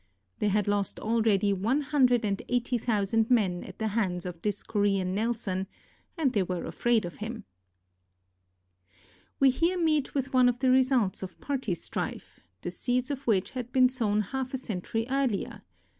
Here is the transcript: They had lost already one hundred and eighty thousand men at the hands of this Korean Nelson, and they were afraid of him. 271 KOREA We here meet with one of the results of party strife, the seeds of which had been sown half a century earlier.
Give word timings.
They 0.39 0.47
had 0.47 0.67
lost 0.67 0.99
already 0.99 1.53
one 1.53 1.81
hundred 1.81 2.25
and 2.25 2.41
eighty 2.49 2.79
thousand 2.79 3.29
men 3.29 3.63
at 3.63 3.77
the 3.77 3.89
hands 3.89 4.25
of 4.25 4.41
this 4.41 4.63
Korean 4.63 5.13
Nelson, 5.13 5.67
and 6.17 6.33
they 6.33 6.41
were 6.41 6.65
afraid 6.65 7.05
of 7.05 7.17
him. 7.17 7.43
271 9.37 9.37
KOREA 9.37 9.37
We 9.41 9.49
here 9.51 9.77
meet 9.77 10.15
with 10.15 10.33
one 10.33 10.49
of 10.49 10.57
the 10.57 10.71
results 10.71 11.21
of 11.21 11.39
party 11.39 11.75
strife, 11.75 12.39
the 12.61 12.71
seeds 12.71 13.11
of 13.11 13.27
which 13.27 13.51
had 13.51 13.71
been 13.71 13.89
sown 13.89 14.21
half 14.21 14.55
a 14.55 14.57
century 14.57 15.05
earlier. 15.07 15.61